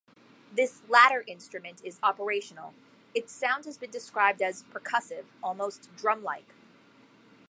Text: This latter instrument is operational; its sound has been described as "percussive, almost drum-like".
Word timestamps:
This 0.51 0.81
latter 0.89 1.23
instrument 1.27 1.79
is 1.85 1.99
operational; 2.01 2.73
its 3.13 3.31
sound 3.31 3.65
has 3.65 3.77
been 3.77 3.91
described 3.91 4.41
as 4.41 4.63
"percussive, 4.63 5.25
almost 5.43 5.95
drum-like". 5.95 6.55